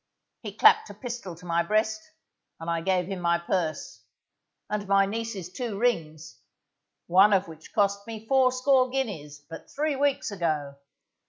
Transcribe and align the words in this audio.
He 0.41 0.53
clapped 0.57 0.89
a 0.89 0.95
pistol 0.95 1.35
to 1.35 1.45
my 1.45 1.61
breast, 1.61 2.01
and 2.59 2.67
I 2.71 2.81
gave 2.81 3.05
him 3.05 3.19
my 3.19 3.37
purse, 3.37 4.01
and 4.67 4.87
my 4.87 5.05
niece's 5.05 5.53
two 5.53 5.77
rings, 5.77 6.39
one 7.05 7.33
of 7.33 7.47
which 7.47 7.71
cost 7.71 8.07
me 8.07 8.25
fourscore 8.25 8.89
guineas, 8.89 9.45
but 9.47 9.69
three 9.69 9.95
weeks 9.95 10.31
ago. 10.31 10.77